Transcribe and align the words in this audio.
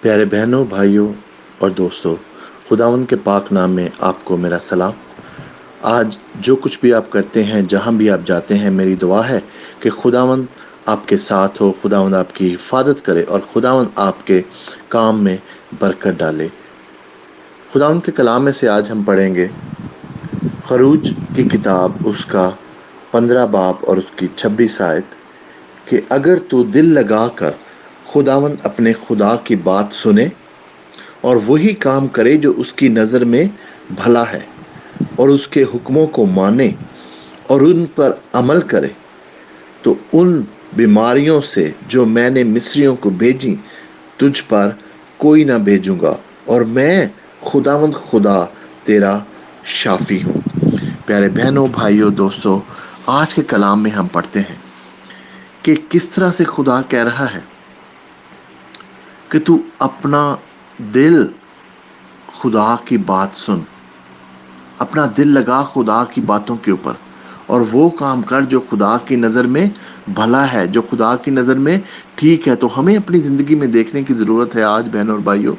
پیارے 0.00 0.24
بہنوں، 0.24 0.64
بھائیوں 0.64 1.12
اور 1.58 1.70
دوستوں 1.70 2.16
خداون 2.68 3.04
کے 3.04 3.16
پاک 3.16 3.52
نام 3.52 3.70
میں 3.70 3.88
آپ 4.00 4.24
کو 4.24 4.36
میرا 4.36 4.58
سلام۔ 4.62 4.92
آج 5.82 6.16
جو 6.34 6.56
کچھ 6.56 6.78
بھی 6.80 6.94
آپ 6.94 7.10
کرتے 7.10 7.44
ہیں، 7.44 7.62
جہاں 7.62 7.92
بھی 7.92 8.10
آپ 8.10 8.20
جاتے 8.26 8.58
ہیں، 8.58 8.70
میری 8.70 8.94
دعا 8.94 9.28
ہے 9.28 9.40
کہ 9.80 9.90
خداون 9.90 10.44
آپ 10.86 11.08
کے 11.08 11.16
ساتھ 11.16 11.62
ہو 11.62 11.72
خداون 11.82 12.14
آپ 12.14 12.34
کی 12.34 12.54
حفاظت 12.54 13.04
کرے 13.04 13.24
اور 13.28 13.40
خداون 13.52 13.86
آپ 13.94 14.26
کے 14.26 14.42
کام 14.88 15.24
میں 15.24 15.36
برکت 15.78 16.18
ڈالے۔ 16.18 16.48
خداون 17.72 18.00
کے 18.00 18.12
کلام 18.12 18.44
میں 18.44 18.52
سے 18.52 18.68
آج 18.68 18.90
ہم 18.90 19.02
پڑھیں 19.02 19.34
گے، 19.34 19.48
خروج 20.64 21.12
کی 21.36 21.42
کتاب، 21.42 21.92
اس 22.04 22.26
کا 22.26 22.50
پندرہ 23.10 23.46
باپ 23.46 23.76
اور 23.82 23.96
اس 23.96 24.12
کی 24.16 24.26
چھبیس 24.34 24.80
آیت 24.80 25.04
کہ 25.88 26.00
اگر 26.08 26.38
تو 26.48 26.62
دل 26.62 26.94
لگا 26.94 27.28
کر 27.34 27.50
خداون 28.12 28.54
اپنے 28.62 28.92
خدا 28.92 29.36
کی 29.36 29.56
بات 29.56 29.86
سنے 29.92 30.28
اور 31.20 31.36
وہی 31.46 31.74
کام 31.74 32.06
کرے 32.06 32.36
جو 32.36 32.52
اس 32.56 32.72
کی 32.72 32.88
نظر 32.88 33.24
میں 33.24 33.44
بھلا 33.90 34.32
ہے 34.32 34.40
اور 35.16 35.28
اس 35.28 35.46
کے 35.46 35.62
حکموں 35.62 36.06
کو 36.06 36.26
مانے 36.26 36.70
اور 37.46 37.60
ان 37.60 37.86
پر 37.94 38.12
عمل 38.32 38.60
کرے۔ 38.60 38.88
تو 39.82 39.94
ان 40.12 40.42
بیماریوں 40.72 41.40
سے 41.40 41.70
جو 41.86 42.06
میں 42.06 42.30
نے 42.30 42.44
مصریوں 42.44 42.96
کو 42.96 43.10
بھیجی، 43.10 43.56
تجھ 44.16 44.42
پر 44.48 44.70
کوئی 45.16 45.44
نہ 45.44 45.52
بھیجوں 45.52 46.00
گا 46.00 46.16
اور 46.44 46.60
میں 46.60 47.06
خداوند 47.40 47.94
خدا 47.94 48.44
تیرا 48.84 49.18
شافی 49.64 50.22
ہوں۔ 50.22 50.66
پیارے 51.06 51.28
بہنوں، 51.28 51.68
بھائیوں، 51.68 52.10
دوستوں، 52.10 52.60
آج 53.06 53.34
کے 53.34 53.42
کلام 53.42 53.82
میں 53.82 53.90
ہم 53.90 54.06
پڑھتے 54.06 54.40
ہیں 54.40 54.56
کہ 55.62 55.74
کس 55.88 56.08
طرح 56.08 56.32
سے 56.32 56.44
خدا 56.44 56.82
کہہ 56.82 57.04
رہا 57.04 57.26
ہے۔ 57.34 57.59
کہ 59.30 59.38
تو 59.38 59.56
اپنا 59.78 60.22
دل 60.94 61.26
خدا 62.34 62.74
کی 62.84 62.96
بات 63.06 63.36
سن، 63.36 63.58
اپنا 64.78 65.06
دل 65.16 65.28
لگا 65.28 65.62
خدا 65.64 66.02
کی 66.04 66.20
باتوں 66.20 66.56
کے 66.56 66.70
اوپر، 66.70 66.94
اور 67.46 67.60
وہ 67.72 67.88
کام 67.90 68.22
کر 68.22 68.42
جو 68.42 68.60
خدا 68.70 68.96
کی 69.04 69.16
نظر 69.16 69.46
میں 69.46 69.66
بھلا 70.08 70.52
ہے، 70.52 70.66
جو 70.66 70.82
خدا 70.90 71.14
کی 71.16 71.30
نظر 71.30 71.58
میں 71.58 71.76
ٹھیک 72.14 72.48
ہے۔ 72.48 72.54
تو 72.54 72.68
ہمیں 72.76 72.96
اپنی 72.96 73.20
زندگی 73.20 73.54
میں 73.54 73.66
دیکھنے 73.66 74.02
کی 74.02 74.14
ضرورت 74.14 74.56
ہے 74.56 74.62
آج 74.64 74.88
بہنوں 74.92 75.14
اور 75.14 75.22
بھائیوں۔ 75.22 75.54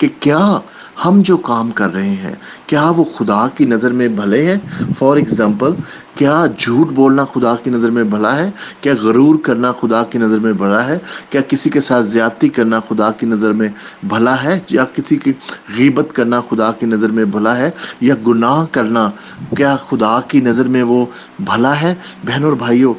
کہ 0.00 0.08
کیا 0.20 0.58
ہم 1.04 1.20
جو 1.24 1.36
کام 1.36 1.70
کر 1.70 1.92
رہے 1.92 2.14
ہیں، 2.22 2.34
کیا 2.66 2.84
وہ 2.96 3.04
خدا 3.16 3.46
کی 3.54 3.64
نظر 3.64 3.92
میں 3.92 4.08
بھلے 4.08 4.42
ہیں؟ 4.44 4.56
فار 4.98 5.16
ایگزامپل 5.16 5.74
کیا 6.14 6.44
جھوٹ 6.58 6.92
بولنا 6.92 7.24
خدا 7.24 7.54
کی 7.62 7.70
نظر 7.70 7.90
میں 7.90 8.04
بھلا 8.04 8.36
ہے؟ 8.38 8.50
کیا 8.80 8.92
غرور 9.02 9.38
کرنا 9.44 9.72
خدا 9.80 10.02
کی 10.10 10.18
نظر 10.18 10.38
میں 10.38 10.52
بھلا 10.52 10.86
ہے؟ 10.86 10.98
کیا 11.30 11.40
کسی 11.48 11.70
کے 11.70 11.80
ساتھ 11.80 12.06
زیادتی 12.06 12.48
کرنا 12.48 12.80
خدا 12.88 13.10
کی 13.10 13.26
نظر 13.26 13.52
میں 13.52 13.68
بھلا 14.08 14.42
ہے؟ 14.42 14.58
یا 14.70 14.84
کسی 14.94 15.16
کی 15.16 15.32
غیبت 15.76 16.14
کرنا 16.14 16.40
خدا 16.50 16.70
کی 16.72 16.86
نظر 16.86 17.10
میں 17.10 17.24
بھلا 17.24 17.56
ہے؟ 17.58 17.70
یا 18.00 18.14
گناہ 18.26 18.64
کرنا 18.72 19.08
کیا 19.56 19.76
خدا 19.88 20.18
کی 20.28 20.40
نظر 20.40 20.68
میں 20.68 20.82
وہ 20.82 21.04
بھلا 21.40 21.80
ہے؟ 21.80 21.94
بہن 22.24 22.44
اور 22.44 22.52
بھائیوں، 22.52 22.94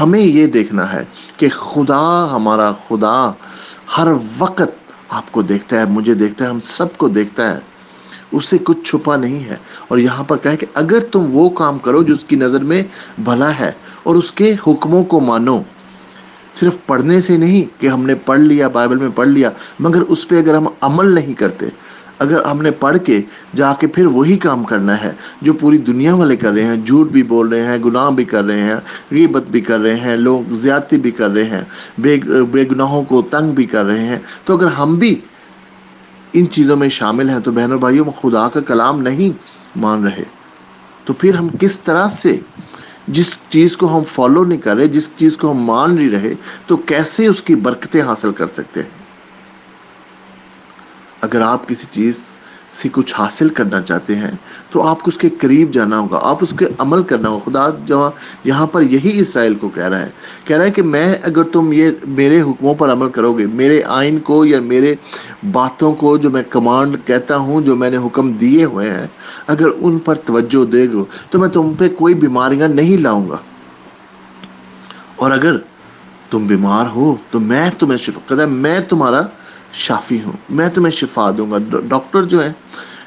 ہمیں 0.00 0.20
یہ 0.20 0.46
دیکھنا 0.46 0.92
ہے 0.92 1.04
کہ 1.36 1.48
خدا 1.48 2.04
ہمارا 2.32 2.70
خدا 2.88 3.16
ہر 3.96 4.08
وقت 4.38 4.83
آپ 5.08 5.32
کو 5.32 5.42
دیکھتا 5.42 5.80
ہے، 5.80 5.84
مجھے 5.84 6.14
دیکھتا 6.14 6.44
ہے، 6.44 6.50
ہم 6.50 6.58
سب 6.60 6.96
کو 6.96 7.08
دیکھتا 7.08 7.54
ہے۔ 7.54 7.60
اس 8.32 8.44
سے 8.44 8.58
کچھ 8.64 8.78
چھپا 8.84 9.16
نہیں 9.16 9.44
ہے۔ 9.44 9.56
اور 9.88 9.98
یہاں 9.98 10.24
پر 10.24 10.36
کہے 10.36 10.56
کہ 10.56 10.66
اگر 10.74 10.98
تم 11.12 11.26
وہ 11.32 11.48
کام 11.48 11.78
کرو 11.78 12.02
جو 12.02 12.14
اس 12.14 12.24
کی 12.24 12.36
نظر 12.36 12.62
میں 12.62 12.82
بھلا 13.18 13.58
ہے 13.58 13.72
اور 14.02 14.14
اس 14.14 14.32
کے 14.32 14.54
حکموں 14.66 15.04
کو 15.04 15.20
مانو۔ 15.20 15.62
صرف 16.54 16.76
پڑھنے 16.86 17.20
سے 17.20 17.36
نہیں 17.36 17.80
کہ 17.80 17.86
ہم 17.86 18.06
نے 18.06 18.14
پڑھ 18.14 18.40
لیا، 18.40 18.68
بائبل 18.68 18.96
میں 18.96 19.08
پڑھ 19.14 19.28
لیا، 19.28 19.50
مگر 19.80 20.00
اس 20.00 20.28
پہ 20.28 20.38
اگر 20.38 20.54
ہم 20.54 20.66
عمل 20.80 21.14
نہیں 21.14 21.34
کرتے 21.34 21.66
اگر 22.18 22.44
ہم 22.44 22.62
نے 22.62 22.70
پڑھ 22.70 22.98
کے 22.98 23.20
جا 23.56 23.72
کے 23.74 23.86
پھر 23.86 24.06
وہی 24.06 24.36
کام 24.38 24.64
کرنا 24.64 25.02
ہے 25.02 25.12
جو 25.42 25.52
پوری 25.52 25.78
دنیا 25.78 26.14
والے 26.14 26.36
کر 26.36 26.52
رہے 26.52 26.62
ہیں، 26.62 26.76
جھوٹ 26.76 27.08
بھی 27.08 27.22
بول 27.22 27.48
رہے 27.48 27.60
ہیں، 27.60 27.78
گناہ 27.84 28.10
بھی 28.10 28.24
کر 28.24 28.44
رہے 28.44 28.60
ہیں، 28.60 28.76
غیبت 29.12 29.42
بھی 29.42 29.60
کر 29.60 29.80
رہے 29.80 29.94
ہیں، 29.94 30.16
لوگ 30.16 30.54
زیادتی 30.54 30.98
بھی 30.98 31.10
کر 31.10 31.30
رہے 31.30 31.44
ہیں، 31.44 31.64
بے 31.98 32.18
بے 32.50 32.64
گناہوں 32.70 33.02
کو 33.02 33.22
تنگ 33.22 33.52
بھی 33.52 33.66
کر 33.66 33.84
رہے 33.84 34.04
ہیں۔ 34.04 34.18
تو 34.44 34.56
اگر 34.56 34.66
ہم 34.66 34.94
بھی 34.94 35.20
ان 36.32 36.50
چیزوں 36.50 36.76
میں 36.76 36.88
شامل 36.88 37.30
ہیں 37.30 37.38
تو 37.38 37.52
بہنوں 37.52 37.78
بھائیوں، 37.78 38.04
خدا 38.22 38.48
کا 38.48 38.60
کلام 38.60 39.02
نہیں 39.02 39.38
مان 39.78 40.04
رہے۔ 40.04 40.24
تو 41.04 41.12
پھر 41.12 41.34
ہم 41.34 41.48
کس 41.60 41.78
طرح 41.78 42.08
سے 42.18 42.36
جس 43.08 43.36
چیز 43.48 43.76
کو 43.76 43.98
ہم 43.98 44.02
فالو 44.12 44.44
نہیں 44.44 44.58
کر 44.58 44.76
رہے، 44.76 44.86
جس 44.86 45.10
چیز 45.16 45.36
کو 45.36 45.50
ہم 45.50 45.58
مان 45.58 45.94
نہیں 45.94 46.10
رہے، 46.10 46.34
تو 46.66 46.76
کیسے 46.76 47.26
اس 47.26 47.42
کی 47.42 47.54
برکتیں 47.54 48.02
حاصل 48.02 48.32
کر 48.32 48.46
سکتے 48.46 48.82
ہیں؟ 48.82 49.03
اگر 51.24 51.40
آپ 51.40 51.68
کسی 51.68 51.86
چیز 51.90 52.22
سے 52.72 52.88
کچھ 52.92 53.14
حاصل 53.18 53.48
کرنا 53.48 53.80
چاہتے 53.80 54.16
ہیں، 54.16 54.30
تو 54.70 54.82
آپ 54.82 55.00
کو 55.00 55.08
اس 55.08 55.18
کے 55.18 55.28
قریب 55.30 55.72
جانا 55.72 55.98
ہوگا، 55.98 56.20
آپ 56.22 56.36
اس 56.40 56.54
کے 56.58 56.66
عمل 56.78 57.02
کرنا 57.02 57.28
ہوگا۔ 57.28 57.50
خدا 57.50 57.68
جہاں 57.86 58.10
یہاں 58.44 58.66
پر 58.66 58.82
یہی 58.82 59.20
اسرائیل 59.20 59.54
کو 59.54 59.68
کہہ 59.68 59.88
رہا 59.88 60.00
ہے۔ 60.00 60.10
کہہ 60.44 60.56
رہا 60.56 60.64
ہے 60.64 60.70
کہ 60.70 60.82
میں 60.82 61.16
اگر 61.22 61.42
تم 61.42 61.72
یہ 61.72 61.90
میرے 62.06 62.42
حکموں 62.42 62.74
پر 62.74 62.92
عمل 62.92 63.10
کرو 63.10 63.32
گے، 63.32 63.46
میرے 63.46 63.82
آئین 63.82 64.18
کو 64.18 64.44
یا 64.44 64.60
میرے 64.60 64.94
باتوں 65.52 65.92
کو 65.92 66.16
جو 66.16 66.30
میں 66.30 66.42
کمانڈ 66.50 66.96
کہتا 67.04 67.36
ہوں، 67.36 67.60
جو 67.60 67.76
میں 67.76 67.90
نے 67.90 67.96
حکم 67.96 68.32
دیے 68.32 68.64
ہوئے 68.64 68.90
ہیں، 68.90 69.06
اگر 69.46 69.66
ان 69.76 69.98
پر 69.98 70.14
توجہ 70.14 70.64
دے 70.64 70.92
گو، 70.92 71.04
تو 71.30 71.38
میں 71.38 71.48
تم 71.48 71.72
پہ 71.78 71.88
کوئی 71.88 72.14
بیماریاں 72.14 72.68
نہیں 72.68 73.02
لاؤں 73.02 73.30
گا۔ 73.30 73.36
اور 75.16 75.30
اگر 75.30 75.56
تم 76.30 76.46
بیمار 76.46 76.86
ہو، 76.86 77.14
تو 77.30 77.40
میں 77.40 77.70
تمہیں 77.78 77.98
شفا 77.98 78.20
کہتا 78.28 78.46
میں 78.46 78.80
تمہارا 78.80 79.22
شافی 79.74 80.22
ہوں۔ 80.22 80.32
میں 80.50 80.68
تمہیں 80.68 80.92
شفا 80.92 81.30
دوں 81.38 81.50
گا۔ 81.50 81.58
ڈاکٹر 81.88 82.22
جو 82.22 82.44
ہے 82.44 82.52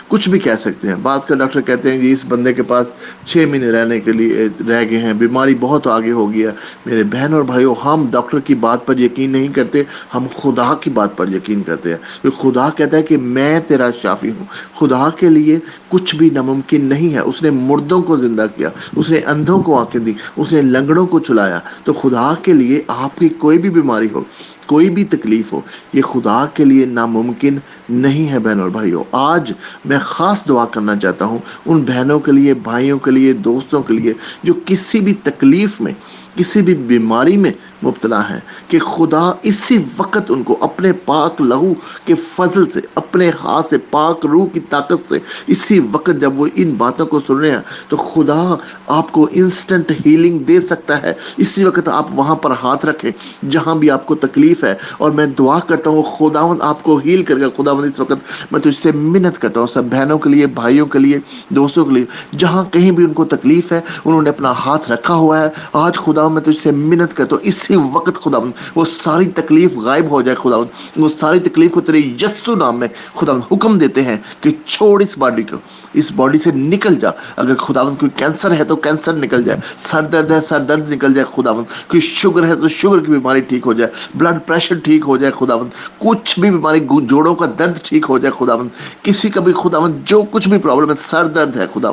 کچھ 0.07 0.29
بھی 0.29 0.39
کہہ 0.39 0.55
سکتے 0.59 0.87
ہیں۔ 0.87 0.95
بعض 0.95 1.25
کا 1.25 1.35
ڈاکٹر 1.35 1.61
کہتے 1.61 1.91
ہیں 1.91 2.01
کہ 2.01 2.13
اس 2.13 2.25
بندے 2.29 2.53
کے 2.53 2.63
پاس 2.63 2.87
چھ 3.25 3.45
مہینے 3.49 3.71
رہنے 3.71 3.99
کے 3.99 4.11
لیے 4.11 4.47
رہ 4.69 4.83
گئے 4.89 4.99
ہیں، 4.99 5.13
بیماری 5.13 5.55
بہت 5.59 5.87
آگے 5.87 6.11
ہو 6.11 6.33
گیا 6.33 6.51
میرے 6.85 7.03
بہن 7.03 7.33
اور 7.33 7.43
بھائیوں 7.43 7.75
ہم 7.85 8.07
ڈاکٹر 8.11 8.39
کی 8.39 8.55
بات 8.55 8.85
پر 8.85 8.97
یقین 8.97 9.29
نہیں 9.29 9.47
کرتے، 9.47 9.83
ہم 10.15 10.25
خدا 10.35 10.73
کی 10.81 10.89
بات 10.89 11.17
پر 11.17 11.27
یقین 11.27 11.63
کرتے 11.63 11.93
ہیں۔ 11.93 12.29
خدا 12.41 12.69
کہتا 12.69 12.97
ہے 12.97 13.03
کہ 13.03 13.17
میں 13.17 13.59
تیرا 13.59 13.89
شافی 14.01 14.29
ہوں۔ 14.29 14.45
خدا 14.79 15.09
کے 15.09 15.29
لیے 15.29 15.59
کچھ 15.87 16.15
بھی 16.15 16.29
ناممکن 16.29 16.85
نہیں 16.85 17.13
ہے۔ 17.13 17.19
اس 17.19 17.43
نے 17.43 17.49
مردوں 17.49 18.01
کو 18.01 18.17
زندہ 18.17 18.45
کیا، 18.55 18.69
اس 18.95 19.11
نے 19.11 19.19
اندھوں 19.19 19.63
کو 19.63 19.79
آنکھیں 19.79 20.01
دی، 20.01 20.13
اس 20.37 20.53
نے 20.53 20.61
لنگڑوں 20.61 21.05
کو 21.05 21.19
چلایا۔ 21.19 21.59
تو 21.83 21.93
خدا 21.93 22.33
کے 22.41 22.53
لیے 22.53 22.83
آپ 22.87 23.17
کی 23.17 23.29
کوئی 23.29 23.57
بھی 23.57 23.69
بیماری 23.69 24.07
ہو 24.11 24.23
کوئی 24.67 24.89
بھی 24.89 25.03
تکلیف 25.03 25.53
ہو، 25.53 25.61
یہ 25.93 26.01
خدا 26.01 26.45
کے 26.53 26.65
لیے 26.65 26.85
ناممکن 26.85 27.57
نہیں 27.89 28.31
ہے 28.31 28.39
بہن 28.39 28.59
اور 28.59 28.69
بھائیوں۔ 28.69 29.03
آج 29.11 29.53
میں 29.85 29.97
خاص 30.01 30.47
دعا 30.49 30.65
کرنا 30.65 30.95
چاہتا 30.95 31.25
ہوں 31.25 31.39
ان 31.65 31.81
بہنوں 31.81 32.19
کے 32.19 32.31
لیے، 32.31 32.53
بھائیوں 32.53 32.99
کے 32.99 33.11
لیے، 33.11 33.33
دوستوں 33.33 33.81
کے 33.83 33.93
لیے 33.93 34.13
جو 34.43 34.53
کسی 34.65 34.99
بھی 34.99 35.13
تکلیف 35.23 35.81
میں 35.81 35.93
کسی 36.37 36.61
بھی 36.61 36.75
بیماری 36.75 37.37
میں 37.37 37.51
مبتلا 37.83 38.29
ہیں 38.29 38.39
کہ 38.67 38.79
خدا 38.79 39.31
اسی 39.43 39.83
وقت 39.97 40.21
ان 40.29 40.43
کو 40.43 40.57
اپنے 40.61 40.91
پاک 40.93 41.41
لہو 41.41 41.73
کے 42.05 42.13
فضل 42.15 42.69
سے، 42.69 42.79
اپنے 42.95 43.29
ہاتھ 43.29 43.69
سے، 43.69 43.77
پاک 43.77 44.25
روح 44.25 44.47
کی 44.53 44.59
طاقت 44.59 45.09
سے 45.09 45.19
اسی 45.47 45.79
وقت 45.79 46.11
جب 46.21 46.39
وہ 46.39 46.47
ان 46.55 46.73
باتوں 46.73 47.05
کو 47.05 47.19
سن 47.27 47.35
رہے 47.35 47.51
ہیں، 47.51 47.61
تو 47.87 47.97
خدا 47.97 48.55
آپ 48.87 49.11
کو 49.11 49.27
انسٹنٹ 49.31 49.91
ہیلنگ 50.05 50.39
دے 50.39 50.61
سکتا 50.61 51.01
ہے۔ 51.01 51.13
اسی 51.37 51.63
وقت 51.63 51.89
آپ 51.89 52.07
وہاں 52.11 52.35
پر 52.35 52.51
ہاتھ 52.63 52.85
رکھیں 52.85 53.11
جہاں 53.49 53.75
بھی 53.75 53.91
آپ 53.91 54.05
کو 54.05 54.15
تکلیف 54.15 54.63
ہے۔ 54.63 54.75
اور 54.97 55.11
میں 55.11 55.25
دعا 55.25 55.59
کرتا 55.59 55.89
ہوں 55.89 56.03
خدا 56.03 56.53
آپ 56.61 56.83
کو 56.83 56.97
ہیل 57.05 57.23
کر 57.23 57.39
گا۔ 57.39 57.47
خدا 57.57 57.71
اس 57.71 57.99
وقت 57.99 58.13
میں 58.51 58.59
تو 58.59 58.69
اس 58.69 58.77
سے 58.77 58.91
منت 58.91 59.39
کرتا 59.39 59.59
ہوں، 59.59 59.67
سب 59.67 59.83
بہنوں 59.83 60.17
کے 60.17 60.29
لیے، 60.29 60.47
بھائیوں 60.47 60.85
کے 60.85 60.99
لیے، 60.99 61.19
دوستوں 61.49 61.85
کے 61.85 61.91
لیے، 61.91 62.05
جہاں 62.37 62.63
کہیں 62.63 62.91
بھی 62.91 63.03
ان 63.03 63.13
کو 63.13 63.25
تکلیف 63.25 63.71
ہے، 63.71 63.81
انہوں 64.05 64.21
نے 64.21 64.29
اپنا 64.29 64.51
ہاتھ 64.51 64.91
رکھا 64.91 65.13
ہوا 65.13 65.39
ہے۔ 65.39 65.47
آج 65.73 65.95
خدا 65.95 66.26
میں 66.33 66.41
تو 66.41 66.51
اس 66.51 66.61
سے 66.61 66.71
منت 66.71 67.13
کرتا 67.13 67.35
ہوں۔ 67.35 67.47
اسی 67.47 67.75
وقت 67.93 68.23
خدا 68.23 68.37
وہ 68.75 68.85
ساری 69.03 69.25
تکلیف 69.25 69.77
غائب 69.77 70.11
ہو 70.11 70.21
جائے 70.21 70.37
خدا 70.43 70.57
وہ 70.97 71.09
ساری 71.19 71.39
تکلیف 71.39 71.71
کو 71.71 71.81
تیرے 71.81 71.97
یسو 71.97 72.55
نام 72.55 72.79
میں 72.79 72.87
خدا 73.15 73.31
حکم 73.51 73.77
دیتے 73.77 74.03
ہیں 74.03 74.17
کہ 74.41 74.49
چھوڑ 74.65 75.01
اس 75.01 75.17
باڈی 75.17 75.43
کو۔ 75.43 75.57
اس 75.93 76.11
باڈی 76.11 76.39
سے 76.39 76.51
نکل 76.51 76.95
جا۔ 76.95 77.09
اگر 77.35 77.55
خدا 77.55 77.83
کوئی 77.83 78.09
کینسر 78.15 78.51
ہے 78.51 78.63
تو 78.63 78.75
کینسر 78.75 79.13
نکل 79.13 79.43
جائے۔ 79.43 79.59
سر 79.79 80.01
درد 80.01 80.31
ہے، 80.31 80.39
سر 80.49 80.59
درد 80.59 80.91
نکل 80.91 81.13
جائے 81.13 81.25
خدا 81.35 81.51
کوئی 81.53 82.01
شوگر 82.01 82.47
ہے 82.47 82.55
تو 82.55 82.67
شوگر 82.67 82.99
کی 82.99 83.11
بیماری 83.11 83.41
ٹھیک 83.41 83.65
ہو 83.65 83.73
جائے۔ 83.73 83.91
بلڈ 84.15 84.37
پریشر 84.47 84.75
ٹھیک 84.83 85.03
ہو 85.07 85.17
جائے 85.17 85.33
خدا 85.39 85.55
کچھ 85.97 86.39
بھی 86.39 86.51
بیماری 86.51 86.79
جوڑوں 87.01 87.35
کا 87.35 87.45
درد 87.59 87.77
ٹھیک 87.83 88.05
ہو 88.09 88.17
جائے 88.17 88.45
خدا 88.45 88.53
کسی 89.01 89.29
کا 89.29 89.41
بھی 89.41 89.53
خدا 89.53 89.77
جو 90.05 90.23
کچھ 90.31 90.49
بھی 90.49 90.57
پرابلم 90.57 90.89
ہے، 90.89 90.95
سر 91.01 91.25
درد 91.25 91.55
ہے 91.57 91.65
خدا 91.73 91.89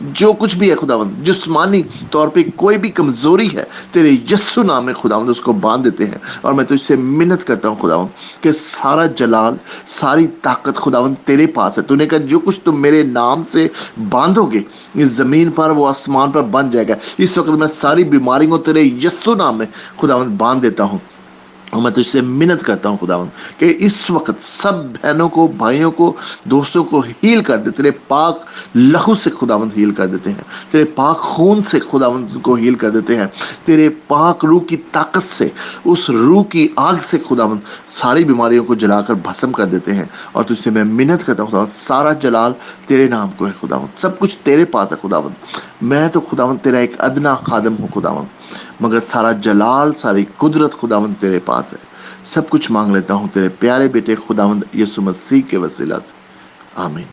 جو 0.00 0.32
کچھ 0.32 0.56
بھی 0.56 0.70
ہے 0.70 0.74
خدا 0.74 0.94
جسمانی 1.22 1.82
طور 2.10 2.28
پہ 2.28 2.42
کوئی 2.56 2.78
بھی 2.78 2.88
کمزوری 2.88 3.48
ہے۔ 3.56 3.64
تیرے 3.92 4.08
یسو 4.08 4.62
نام 4.62 4.84
میں 4.84 4.94
خداوند 4.94 5.30
اس 5.30 5.40
کو 5.40 5.52
باندھ 5.52 5.84
دیتے 5.84 6.04
ہیں 6.04 6.18
اور 6.40 6.52
میں 6.52 6.64
تو 6.64 6.74
اس 6.74 6.82
سے 6.82 6.96
منت 6.96 7.44
کرتا 7.44 7.68
ہوں 7.68 7.76
خداوند 7.76 8.42
کہ 8.42 8.52
سارا 8.52 9.06
جلال، 9.06 9.54
ساری 9.86 10.26
طاقت 10.42 10.76
خداوند 10.76 11.14
تیرے 11.24 11.46
پاس 11.46 11.78
ہے۔ 11.78 11.82
تو 11.82 11.94
نے 11.94 12.06
کہا، 12.06 12.18
جو 12.18 12.40
کچھ 12.40 12.60
تم 12.60 12.82
میرے 12.82 13.02
نام 13.02 13.42
سے 13.52 13.68
باندھو 14.08 14.46
گے، 14.46 14.60
اس 14.94 15.08
زمین 15.08 15.50
پر، 15.50 15.70
وہ 15.70 15.88
آسمان 15.88 16.30
پر 16.30 16.42
بن 16.42 16.70
جائے 16.70 16.88
گا۔ 16.88 16.94
اس 17.18 17.38
وقت 17.38 17.48
میں 17.48 17.68
ساری 17.80 18.04
بیماریوں 18.04 18.58
تیرے 18.58 18.80
یسو 18.80 19.34
نام 19.34 19.58
میں 19.58 19.66
خداوند 20.00 20.34
باندھ 20.38 20.62
دیتا 20.62 20.84
ہوں۔ 20.84 20.98
اور 21.70 21.82
میں 21.82 21.90
تجھ 21.90 22.06
سے 22.06 22.20
منت 22.20 22.62
کرتا 22.62 22.88
ہوں 22.88 22.96
خداون 22.96 23.28
کہ 23.58 23.74
اس 23.78 24.10
وقت 24.10 24.42
سب 24.42 24.74
بہنوں 24.74 25.28
کو، 25.28 25.46
بھائیوں 25.46 25.90
کو، 25.90 26.12
دوستوں 26.44 26.84
کو 26.84 27.00
ہیل 27.00 27.42
کر 27.42 27.58
دے، 27.58 27.70
تیرے 27.70 27.90
پاک 27.90 28.44
لہو 28.74 29.14
سے 29.14 29.30
خداون 29.30 29.68
ہیل 29.76 29.90
کر 29.90 30.06
دیتے 30.06 30.30
ہیں، 30.30 30.42
تیرے 30.70 30.84
پاک 30.84 31.18
خون 31.18 31.62
سے 31.62 31.80
خداون 31.80 32.26
کو 32.42 32.54
ہیل 32.54 32.74
کر 32.74 32.90
دیتے 32.90 33.16
ہیں، 33.16 33.26
تیرے 33.64 33.88
پاک 33.88 34.44
روح 34.44 34.60
کی 34.68 34.76
طاقت 34.92 35.32
سے، 35.32 35.48
اس 35.84 36.10
روح 36.10 36.44
کی 36.44 36.68
آگ 36.76 36.94
سے 37.10 37.18
خداون 37.28 37.58
ساری 37.94 38.24
بیماریوں 38.24 38.64
کو 38.64 38.74
جلا 38.74 39.00
کر 39.02 39.14
بھسم 39.14 39.52
کر 39.52 39.66
دیتے 39.66 39.94
ہیں۔ 39.94 40.04
اور 40.32 40.44
تجھ 40.44 40.62
سے 40.62 40.70
میں 40.70 40.84
منت 40.84 41.26
کرتا 41.26 41.42
ہوں 41.42 41.50
خداون 41.50 41.66
سارا 41.76 42.12
جلال 42.12 42.52
تیرے 42.86 43.08
نام 43.08 43.30
کو 43.36 43.46
ہے 43.46 43.52
خداون 43.60 43.86
سب 43.96 44.18
کچھ 44.18 44.38
تیرے 44.38 44.64
پاس 44.64 44.92
ہے 44.92 45.08
خداون 45.08 45.32
میں 45.82 46.08
تو 46.08 46.20
خداون 46.20 46.56
تیرا 46.56 46.78
ایک 46.78 46.94
ادنا 46.98 47.34
خادم 47.34 47.74
ہوں 47.80 47.88
خداون 47.94 48.24
مگر 48.80 48.98
سارا 49.12 49.32
جلال، 49.32 49.92
ساری 49.94 50.24
قدرت 50.36 50.80
خداون 50.80 51.14
تیرے 51.20 51.38
پاس 51.38 51.55
پاس 51.56 51.72
ہے۔ 51.72 51.78
سب 52.24 52.50
کچھ 52.50 52.72
مانگ 52.72 52.94
لیتا 52.94 53.14
ہوں 53.14 53.28
تیرے 53.32 53.48
پیارے 53.48 53.88
بیٹے 53.88 54.14
خداوند 54.14 54.74
یسو 54.74 55.02
مسیح 55.02 55.42
کے 55.48 55.56
وسیلہ 55.56 55.94
سے۔ 55.94 56.12
آمین۔ 56.74 57.04